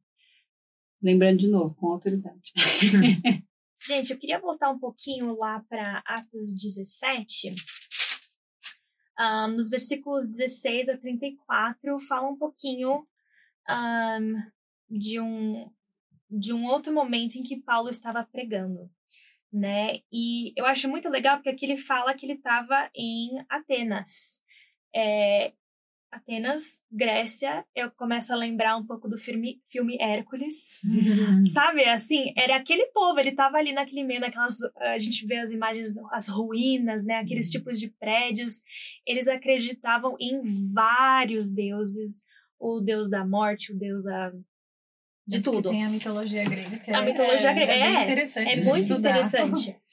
[1.02, 2.52] Lembrando de novo, com autoridade.
[3.82, 7.54] Gente, eu queria voltar um pouquinho lá para Atos 17.
[9.20, 13.06] Um, nos versículos 16 a 34, fala um pouquinho
[13.68, 14.42] um,
[14.88, 15.70] de, um,
[16.30, 18.90] de um outro momento em que Paulo estava pregando,
[19.52, 19.98] né?
[20.10, 24.40] E eu acho muito legal porque aqui ele fala que ele estava em Atenas.
[24.94, 25.52] É,
[26.10, 30.80] Atenas, Grécia, eu começo a lembrar um pouco do filme, filme Hércules.
[30.84, 31.44] Uhum.
[31.46, 34.56] Sabe, assim, era aquele povo, ele tava ali naquele meio, naquelas.
[34.78, 37.16] A gente vê as imagens, as ruínas, né?
[37.16, 37.52] Aqueles uhum.
[37.52, 38.62] tipos de prédios.
[39.06, 40.42] Eles acreditavam em
[40.72, 42.26] vários deuses.
[42.58, 44.32] O deus da morte, o deus a,
[45.26, 45.70] de Acho tudo.
[45.70, 46.76] Tem a mitologia grega.
[46.88, 49.10] A é, mitologia grega é, é, interessante é muito estudar.
[49.10, 49.76] interessante.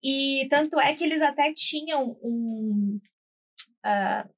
[0.00, 3.00] E tanto é que eles até tinham um.
[3.84, 4.30] Uh,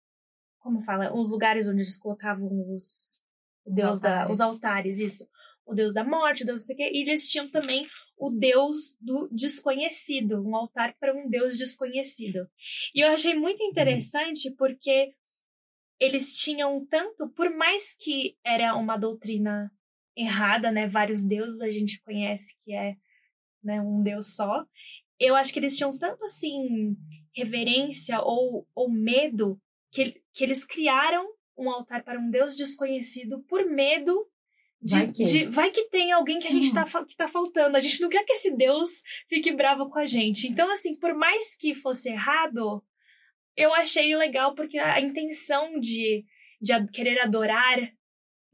[0.61, 3.21] como fala, uns lugares onde eles colocavam os
[3.65, 5.29] o deus os da os altares, isso.
[5.67, 8.31] O deus da morte, o deus não sei o quê, e eles tinham também o
[8.31, 12.49] deus do desconhecido, um altar para um deus desconhecido.
[12.95, 15.13] E eu achei muito interessante porque
[16.01, 19.71] eles tinham tanto, por mais que era uma doutrina
[20.17, 22.97] errada, né, vários deuses a gente conhece que é,
[23.63, 24.65] né, um deus só.
[25.19, 26.97] Eu acho que eles tinham tanto assim
[27.35, 31.27] reverência ou, ou medo que, que eles criaram
[31.59, 34.27] um altar para um Deus desconhecido por medo
[34.83, 37.05] de vai que, de, vai que tem alguém que a gente está hum.
[37.05, 37.77] que tá faltando.
[37.77, 40.49] A gente não quer que esse Deus fique bravo com a gente.
[40.49, 42.83] Então, assim, por mais que fosse errado,
[43.55, 46.25] eu achei legal porque a intenção de,
[46.61, 47.79] de querer adorar,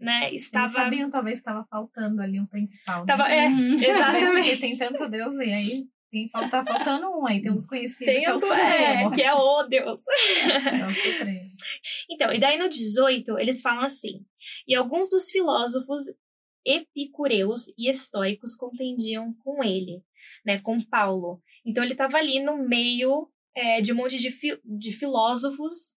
[0.01, 0.65] né, estava.
[0.65, 3.01] Eles sabiam, talvez estava faltando ali um principal.
[3.01, 3.07] Né?
[3.07, 3.79] Tava, é, uhum.
[3.79, 4.33] exatamente.
[4.33, 8.21] porque tem tanto Deus e aí tem, tá faltando um aí, tem uns conhecidos tem
[8.21, 8.63] que é o Supremo.
[8.63, 10.03] É, que é o Deus.
[10.47, 11.51] É o Supremo.
[12.11, 14.25] Então, e daí no 18, eles falam assim,
[14.67, 16.03] e alguns dos filósofos
[16.65, 20.03] epicureus e estoicos contendiam com ele,
[20.45, 21.43] né, com Paulo.
[21.65, 25.97] Então, ele estava ali no meio é, de um monte de, fi de filósofos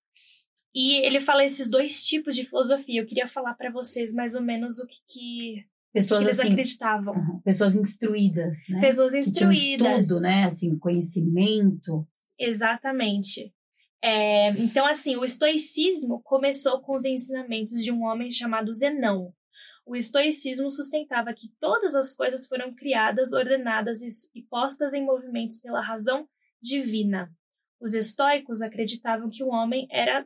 [0.74, 3.02] e ele fala esses dois tipos de filosofia.
[3.02, 7.42] Eu queria falar para vocês mais ou menos o que, que pessoas eles assim, acreditavam.
[7.44, 8.82] pessoas instruídas, né?
[8.82, 10.02] Pessoas instruídas.
[10.02, 10.46] Estudo, né?
[10.46, 12.08] Assim, conhecimento.
[12.38, 13.54] Exatamente.
[14.02, 19.34] É, então, assim, o estoicismo começou com os ensinamentos de um homem chamado Zenão.
[19.86, 24.02] O estoicismo sustentava que todas as coisas foram criadas, ordenadas
[24.36, 26.28] e postas em movimentos pela razão
[26.62, 27.30] divina.
[27.82, 30.26] Os estoicos acreditavam que o homem era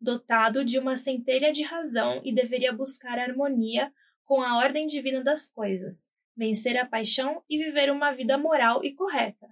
[0.00, 3.90] dotado de uma centelha de razão e deveria buscar harmonia
[4.24, 8.94] com a ordem divina das coisas, vencer a paixão e viver uma vida moral e
[8.94, 9.48] correta.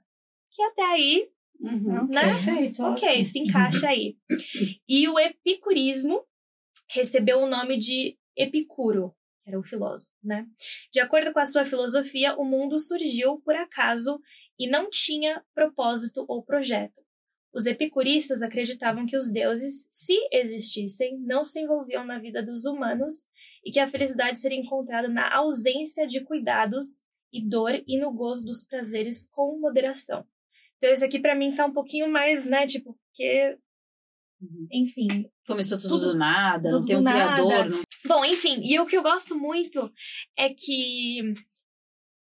[0.50, 1.28] Que até aí,
[1.61, 2.22] uhum, né?
[2.22, 2.82] Perfeito.
[2.82, 3.24] Ok, ótimo.
[3.24, 4.16] se encaixa aí.
[4.88, 6.22] E o epicurismo
[6.90, 10.46] recebeu o nome de Epicuro, que era o filósofo, né?
[10.92, 14.20] De acordo com a sua filosofia, o mundo surgiu por acaso
[14.58, 17.02] e não tinha propósito ou projeto.
[17.55, 23.27] Os epicuristas acreditavam que os deuses, se existissem, não se envolviam na vida dos humanos
[23.65, 28.45] e que a felicidade seria encontrada na ausência de cuidados e dor e no gozo
[28.45, 30.25] dos prazeres com moderação.
[30.79, 33.57] Então, esse aqui para mim tá um pouquinho mais, né, tipo, porque.
[34.41, 34.67] Uhum.
[34.73, 35.31] Enfim.
[35.47, 37.43] Começou tudo, tudo do nada, tudo não tem um nada.
[37.43, 37.71] criador.
[37.71, 37.83] Não...
[38.07, 39.93] Bom, enfim, e o que eu gosto muito
[40.37, 41.35] é que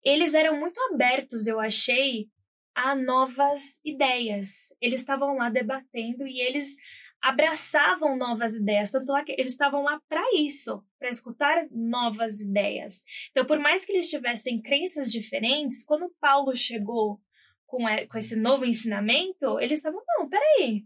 [0.03, 2.29] eles eram muito abertos, eu achei,
[2.77, 4.67] a novas ideias.
[4.79, 6.75] Eles estavam lá debatendo e eles
[7.19, 13.03] abraçavam novas ideias, tanto lá que eles estavam lá para isso, para escutar novas ideias.
[13.31, 17.19] Então, por mais que eles tivessem crenças diferentes, quando Paulo chegou
[17.65, 20.85] com, com esse novo ensinamento, eles estavam, não, peraí,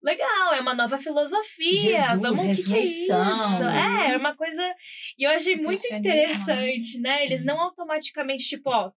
[0.00, 3.12] legal, é uma nova filosofia, Jesus, vamos, o que, que é isso?
[3.64, 4.62] É, é uma coisa,
[5.18, 7.24] e eu achei muito interessante, né?
[7.24, 8.92] Eles não automaticamente, tipo, ó,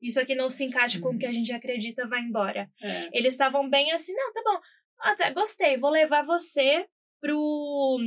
[0.00, 2.70] isso aqui não se encaixa com o que a gente acredita, vai embora.
[2.82, 3.08] É.
[3.12, 4.60] Eles estavam bem assim, não, tá bom,
[5.00, 6.86] até gostei, vou levar você
[7.20, 7.98] pro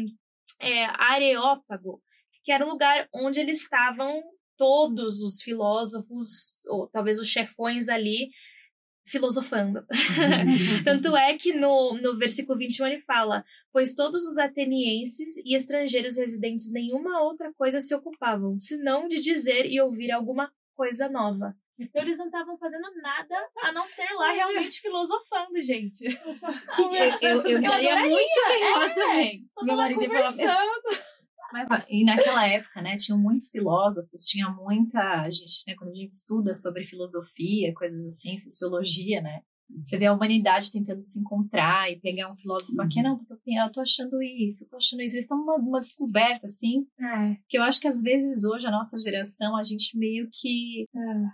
[0.60, 2.02] é, Areópago,
[2.43, 4.21] que era um lugar onde eles estavam
[4.58, 8.30] todos os filósofos, ou talvez os chefões ali,
[9.06, 9.84] filosofando.
[10.84, 16.17] Tanto é que no, no versículo 21 ele fala: Pois todos os atenienses e estrangeiros
[16.17, 21.56] residentes nenhuma outra coisa se ocupavam, senão de dizer e ouvir alguma coisa nova.
[21.80, 26.04] Então eles não estavam fazendo nada a não ser lá realmente filosofando, gente.
[26.89, 29.50] Gente, eu, eu, eu, eu daria muito bem lá é, também.
[29.62, 30.28] Meu marido falar
[31.52, 36.12] Mas, e naquela época, né, tinham muitos filósofos, tinha muita gente, né, quando a gente
[36.12, 39.42] estuda sobre filosofia, coisas assim, sociologia, né,
[39.86, 43.71] você vê a humanidade tentando se encontrar e pegar um filósofo aqui, não, porque eu,
[43.71, 45.15] tô achando isso, eu tô achando isso.
[45.15, 47.38] Eles estão numa, numa descoberta, assim, É.
[47.47, 50.86] que eu acho que às vezes hoje a nossa geração, a gente meio que.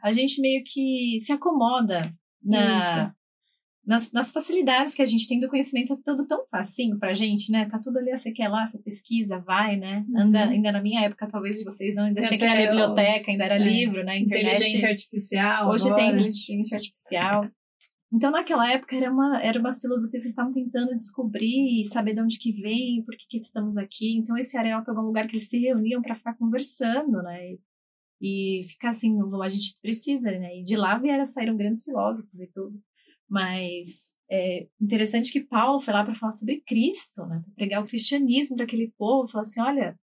[0.03, 3.13] A gente meio que se acomoda na,
[3.85, 7.51] nas, nas facilidades que a gente tem do conhecimento, é tudo tão facinho pra gente,
[7.51, 7.67] né?
[7.69, 10.05] Tá tudo ali, você quer lá, você pesquisa, vai, né?
[10.15, 13.31] Anda, ainda na minha época, talvez de vocês não, ainda tinha que ir na biblioteca,
[13.31, 14.19] ainda era é, livro, né?
[14.19, 14.55] Internet.
[14.55, 15.69] Inteligência artificial.
[15.69, 16.01] Hoje agora.
[16.01, 17.49] tem inteligência artificial.
[18.15, 22.21] Então, naquela época, era uma, eram umas filosofias que estavam tentando descobrir e saber de
[22.21, 24.15] onde que vem, por que, que estamos aqui.
[24.17, 27.55] Então, esse Areópago é um lugar que eles se reuniam para ficar conversando, né?
[28.21, 30.59] E, e ficar assim, "Não, a gente precisa, né?
[30.59, 32.79] E de lá vieram, saíram grandes filósofos e tudo.
[33.29, 37.41] Mas é interessante que Paulo foi lá para falar sobre Cristo, né?
[37.45, 39.99] Para pregar o cristianismo daquele povo, falar assim, olha,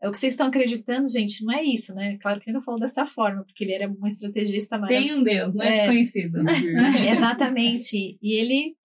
[0.00, 2.16] é o que vocês estão acreditando, gente, não é isso, né?
[2.18, 5.08] Claro que ele não falou dessa forma, porque ele era um estrategista maravilhoso.
[5.08, 5.76] Tem um Deus, não é, É.
[5.78, 6.42] desconhecido.
[6.42, 6.52] né?
[7.10, 8.18] Exatamente.
[8.22, 8.76] E ele,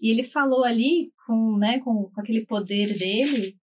[0.00, 3.56] e ele falou ali com, né, com, com aquele poder dele.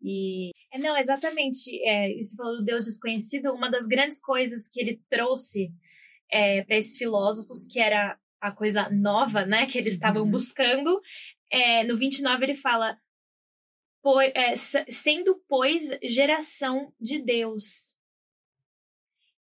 [0.00, 1.70] E É, não, exatamente.
[1.84, 3.52] É, isso falou do Deus desconhecido.
[3.52, 5.70] Uma das grandes coisas que ele trouxe
[6.30, 10.30] é, para esses filósofos, que era a coisa nova, né, que eles estavam Uhum.
[10.30, 11.00] buscando,
[11.50, 12.96] é, no 29 ele fala:
[14.02, 17.96] "Po- é, sendo, pois, geração de Deus.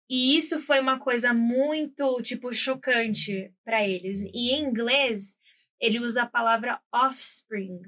[0.09, 4.21] E isso foi uma coisa muito, tipo, chocante para eles.
[4.33, 5.35] E em inglês,
[5.81, 7.81] ele usa a palavra offspring,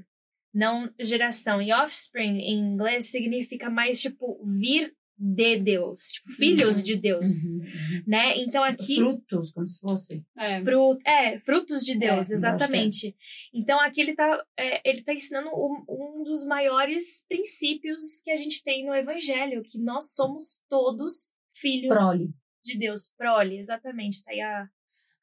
[0.54, 1.62] não geração.
[1.62, 7.30] E offspring em inglês significa mais tipo vir de Deus, tipo filhos de Deus,
[8.08, 8.38] né?
[8.38, 10.26] Então aqui Frutos, como se fosse.
[10.38, 10.64] É.
[10.64, 13.16] Fru é, frutos de Deus, É, exatamente.
[13.54, 18.38] Então aqui ele tá, é, ele tá ensinando um, um dos maiores princípios que a
[18.38, 22.34] gente tem no Evangelho, que nós somos todos filhos Prole.
[22.64, 24.70] de Deus, prole, exatamente, tá aí a,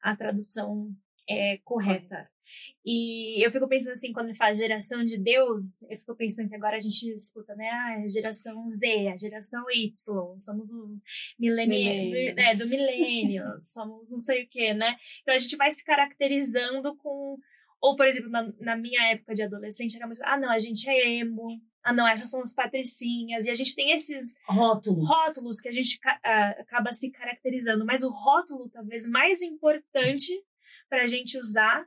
[0.03, 0.91] a tradução
[1.27, 2.29] é, correta.
[2.85, 6.55] E eu fico pensando assim, quando ele fala geração de Deus, eu fico pensando que
[6.55, 9.93] agora a gente escuta, né, ah, a geração Z, a geração Y,
[10.39, 11.03] somos os
[11.37, 12.37] milênios, Millennials.
[12.37, 14.95] é, do milênio, somos não sei o que, né?
[15.21, 17.37] Então a gente vai se caracterizando com,
[17.81, 20.89] ou por exemplo, na, na minha época de adolescente, era muito, ah não, a gente
[20.89, 25.09] é emo, ah não, essas são as patricinhas, e a gente tem esses Rótulos.
[25.09, 30.31] rótulos que a gente ah, acaba se caracterizando, mas o rótulo talvez mais importante
[30.89, 31.85] para a gente usar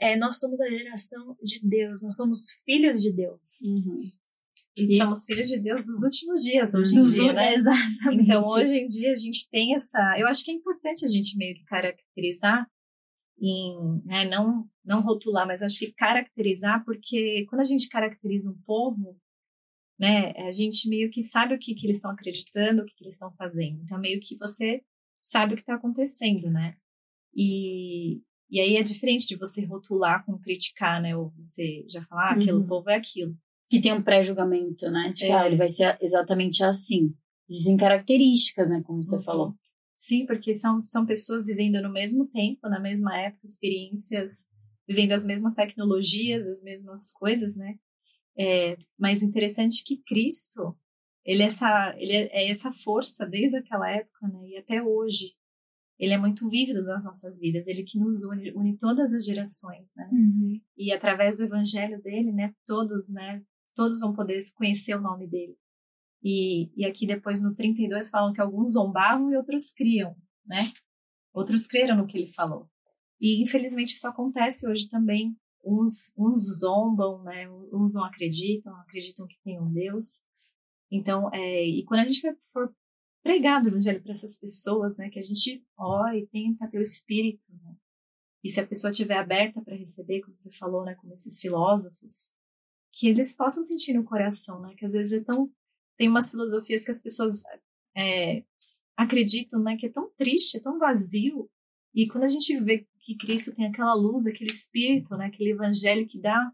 [0.00, 3.60] é nós somos a geração de Deus, nós somos filhos de Deus.
[3.62, 4.00] Uhum.
[4.76, 7.54] E somos filhos de Deus dos últimos dias, hoje em dia, né?
[7.54, 8.22] Exatamente.
[8.22, 9.98] Então, hoje em dia, a gente tem essa.
[10.18, 12.68] Eu acho que é importante a gente meio que caracterizar,
[13.40, 18.60] em, né, não, não rotular, mas acho que caracterizar, porque quando a gente caracteriza um
[18.66, 19.18] povo,
[19.98, 23.04] né, a gente meio que sabe o que, que eles estão acreditando, o que, que
[23.04, 23.82] eles estão fazendo.
[23.82, 24.82] Então, meio que você
[25.18, 26.76] sabe o que está acontecendo, né?
[27.34, 31.16] E, e aí é diferente de você rotular com criticar, né?
[31.16, 32.66] Ou você já falar, ah, aquele Uhum.
[32.66, 33.34] povo é aquilo.
[33.68, 35.12] Que tem um pré-julgamento, né?
[35.14, 35.34] De que É.
[35.34, 37.12] ah, ele vai ser exatamente assim.
[37.48, 38.82] Existem características, né?
[38.84, 39.22] Como você Uhum.
[39.22, 39.54] falou.
[39.96, 44.46] Sim, porque são, são pessoas vivendo no mesmo tempo, na mesma época, experiências,
[44.86, 47.74] vivendo as mesmas tecnologias, as mesmas coisas, né?
[48.38, 50.76] É, mas interessante que Cristo,
[51.24, 54.48] ele é, essa, ele é, é essa força desde aquela época, né?
[54.48, 55.32] E até hoje.
[55.98, 59.90] Ele é muito vívido nas nossas vidas, ele que nos une, une todas as gerações,
[59.96, 60.10] né?
[60.76, 63.42] E através do evangelho dele, né, todos, né,
[63.74, 65.56] todos vão poder conhecer o nome dele.
[66.22, 70.72] E, e aqui depois no 32 falam que alguns zombavam e outros criam, né?
[71.32, 72.68] Outros creram no que ele falou.
[73.20, 75.36] E infelizmente isso acontece hoje também.
[75.64, 77.48] Uns, uns zombam, né?
[77.72, 80.20] Uns não acreditam, acreditam que tem um Deus.
[80.90, 82.20] Então, é, e quando a gente
[82.52, 82.72] for
[83.26, 86.80] pregar o evangelho para essas pessoas, né, que a gente ore e tenta ter o
[86.80, 87.74] espírito, né?
[88.44, 92.30] E se a pessoa estiver aberta para receber, como você falou, né, como esses filósofos,
[92.92, 95.50] que eles possam sentir no coração, né, que às vezes é tão
[95.96, 97.42] tem umas filosofias que as pessoas
[97.96, 98.44] é,
[98.96, 101.50] acreditam, né, que é tão triste, é tão vazio.
[101.94, 106.06] E quando a gente vê que Cristo tem aquela luz, aquele espírito, né, aquele evangelho
[106.06, 106.52] que dá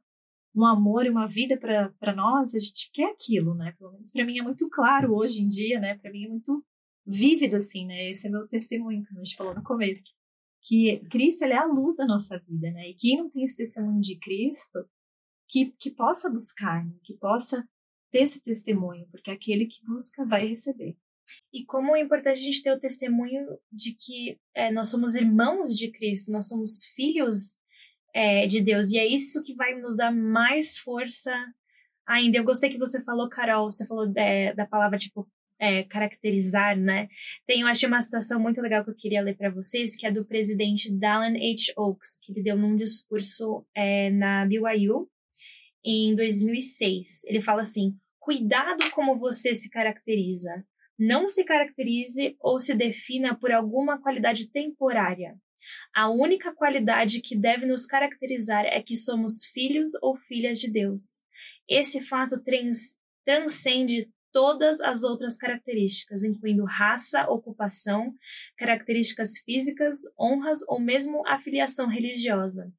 [0.54, 3.74] um amor e uma vida para nós, a gente quer aquilo, né?
[3.78, 5.96] Pelo menos para mim é muito claro hoje em dia, né?
[5.96, 6.64] Para mim é muito
[7.06, 8.10] vívido assim, né?
[8.10, 10.12] Esse é meu testemunho, como a gente falou no começo,
[10.62, 12.90] que Cristo ele é a luz da nossa vida, né?
[12.90, 14.84] E quem não tem esse testemunho de Cristo,
[15.48, 16.94] que, que possa buscar, né?
[17.04, 17.62] que possa
[18.10, 20.96] ter esse testemunho, porque aquele que busca vai receber.
[21.52, 25.76] E como é importante a gente ter o testemunho de que é, nós somos irmãos
[25.76, 27.58] de Cristo, nós somos filhos
[28.14, 28.92] é, de Deus.
[28.92, 31.32] E é isso que vai nos dar mais força
[32.06, 32.38] ainda.
[32.38, 35.28] Eu gostei que você falou, Carol, você falou é, da palavra tipo
[35.62, 37.08] é, caracterizar, né?
[37.46, 40.10] Tem, eu achei uma citação muito legal que eu queria ler para vocês, que é
[40.10, 41.72] do presidente Dallin H.
[41.76, 45.08] Oaks, que ele deu num discurso é, na BYU
[45.84, 47.24] em 2006.
[47.26, 50.64] Ele fala assim: cuidado como você se caracteriza.
[50.98, 55.36] Não se caracterize ou se defina por alguma qualidade temporária.
[55.94, 61.22] A única qualidade que deve nos caracterizar é que somos filhos ou filhas de Deus.
[61.68, 68.14] Esse fato trans, transcende todas as outras características, incluindo raça, ocupação,
[68.56, 72.72] características físicas, honras ou mesmo afiliação religiosa.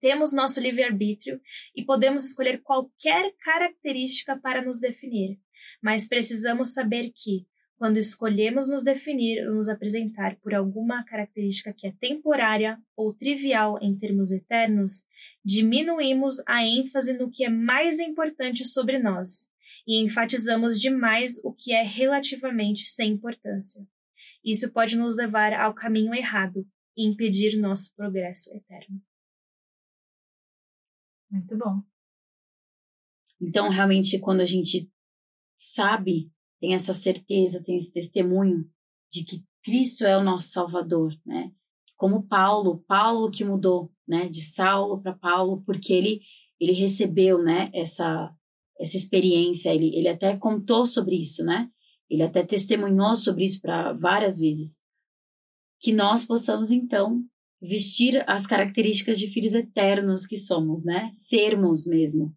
[0.00, 1.40] Temos nosso livre-arbítrio
[1.74, 5.38] e podemos escolher qualquer característica para nos definir,
[5.82, 11.86] mas precisamos saber que, quando escolhemos nos definir ou nos apresentar por alguma característica que
[11.86, 15.04] é temporária ou trivial em termos eternos,
[15.42, 19.48] diminuímos a ênfase no que é mais importante sobre nós
[19.86, 23.86] e enfatizamos demais o que é relativamente sem importância.
[24.44, 26.66] Isso pode nos levar ao caminho errado
[26.96, 29.00] e impedir nosso progresso eterno.
[31.30, 31.82] Muito bom.
[33.40, 34.90] Então, realmente, quando a gente
[35.56, 36.30] sabe,
[36.60, 38.70] tem essa certeza, tem esse testemunho
[39.10, 41.50] de que Cristo é o nosso Salvador, né?
[41.96, 46.20] Como Paulo, Paulo que mudou, né, de Saulo para Paulo, porque ele
[46.60, 48.32] ele recebeu, né, essa
[48.78, 51.68] essa experiência, ele ele até contou sobre isso, né?
[52.08, 54.78] Ele até testemunhou sobre isso para várias vezes.
[55.80, 57.24] Que nós possamos então
[57.60, 61.10] vestir as características de filhos eternos que somos, né?
[61.14, 62.34] Sermos mesmo.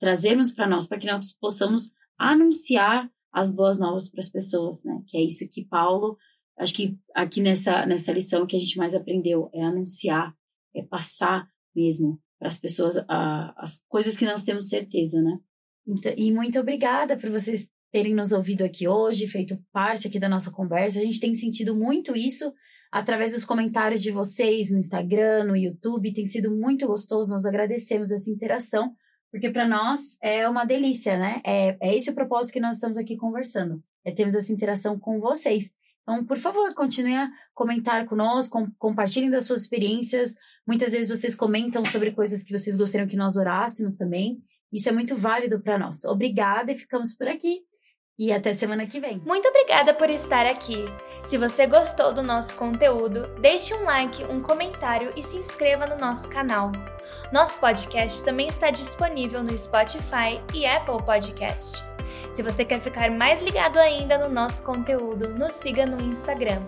[0.00, 5.02] Trazermos para nós, para que nós possamos anunciar as boas novas para as pessoas, né?
[5.06, 6.16] Que é isso que Paulo,
[6.58, 10.34] acho que aqui nessa, nessa lição que a gente mais aprendeu, é anunciar,
[10.74, 15.38] é passar mesmo para as pessoas a, as coisas que nós temos certeza, né?
[15.86, 20.28] Então, e muito obrigada por vocês terem nos ouvido aqui hoje, feito parte aqui da
[20.28, 20.98] nossa conversa.
[20.98, 22.52] A gente tem sentido muito isso
[22.90, 26.12] através dos comentários de vocês no Instagram, no YouTube.
[26.12, 28.94] Tem sido muito gostoso, nós agradecemos essa interação,
[29.30, 31.40] porque para nós é uma delícia, né?
[31.44, 35.20] É, é esse o propósito que nós estamos aqui conversando, é termos essa interação com
[35.20, 35.70] vocês.
[36.02, 40.34] Então, por favor, continue a comentar conosco, com, compartilhem das suas experiências.
[40.66, 44.42] Muitas vezes vocês comentam sobre coisas que vocês gostariam que nós orássemos também.
[44.72, 46.04] Isso é muito válido para nós.
[46.04, 47.60] Obrigada e ficamos por aqui.
[48.18, 49.20] E até semana que vem.
[49.26, 50.84] Muito obrigada por estar aqui.
[51.24, 55.96] Se você gostou do nosso conteúdo, deixe um like, um comentário e se inscreva no
[55.96, 56.72] nosso canal.
[57.32, 61.82] Nosso podcast também está disponível no Spotify e Apple Podcast.
[62.30, 66.62] Se você quer ficar mais ligado ainda no nosso conteúdo, nos siga no Instagram,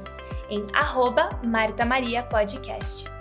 [0.48, 3.13] em arroba Marta Maria Podcast.